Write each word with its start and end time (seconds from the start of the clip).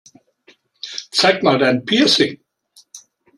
Zeig 1.11 1.43
mal 1.43 1.59
dein 1.59 1.85
Piercing! 1.85 2.39